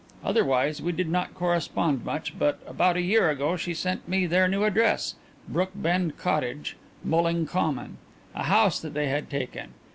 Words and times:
Otherwise 0.23 0.81
we 0.81 0.91
did 0.91 1.07
not 1.09 1.35
correspond 1.35 2.03
much, 2.03 2.33
but 2.39 2.57
about 2.65 2.97
a 2.97 3.01
year 3.03 3.29
ago 3.29 3.55
she 3.55 3.71
sent 3.71 4.07
me 4.09 4.25
their 4.25 4.47
new 4.47 4.63
address 4.63 5.13
Brookbend 5.47 6.17
Cottage, 6.17 6.75
Mulling 7.03 7.45
Common 7.45 7.99
a 8.33 8.41
house 8.45 8.79
that 8.79 8.95
they 8.95 9.09
had 9.09 9.29
taken. 9.29 9.75